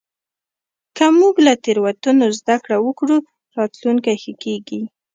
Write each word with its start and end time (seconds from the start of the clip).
که 0.95 1.05
موږ 1.19 1.35
له 1.45 1.53
تېروتنو 1.63 2.25
زدهکړه 2.39 2.77
وکړو، 2.81 3.17
راتلونکی 3.57 4.13
ښه 4.21 4.33
کېږي. 4.43 4.81